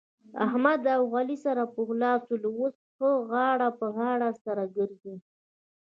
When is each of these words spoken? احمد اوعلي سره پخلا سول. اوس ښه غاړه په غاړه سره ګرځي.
احمد 0.45 0.81
اوعلي 0.99 1.37
سره 1.45 1.63
پخلا 1.75 2.13
سول. 2.25 2.41
اوس 2.59 2.75
ښه 2.95 3.09
غاړه 3.29 3.69
په 3.79 3.85
غاړه 3.97 4.29
سره 4.43 4.63
ګرځي. 4.75 5.15